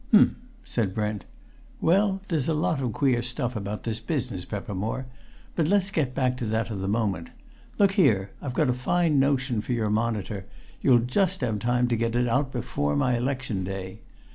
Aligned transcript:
"Um," 0.11 0.37
said 0.65 0.95
Brent. 0.95 1.25
"Well, 1.79 2.21
there's 2.27 2.47
a 2.47 2.55
lot 2.55 2.81
of 2.81 2.91
queer 2.91 3.21
stuff 3.21 3.55
about 3.55 3.83
this 3.83 3.99
business, 3.99 4.45
Peppermore. 4.45 5.05
But 5.55 5.67
let's 5.67 5.91
get 5.91 6.15
back 6.15 6.37
to 6.37 6.45
that 6.47 6.71
of 6.71 6.79
the 6.81 6.87
moment. 6.87 7.29
Look 7.77 7.91
here, 7.91 8.31
I've 8.41 8.55
got 8.55 8.67
a 8.71 8.73
fine 8.73 9.19
notion 9.19 9.61
for 9.61 9.73
your 9.73 9.91
Monitor 9.91 10.47
you'll 10.81 10.97
just 11.05 11.41
have 11.41 11.59
time 11.59 11.87
to 11.87 11.95
get 11.95 12.15
it 12.15 12.27
out 12.27 12.51
before 12.51 12.95
my 12.95 13.15
election 13.15 13.63
day. 13.63 14.01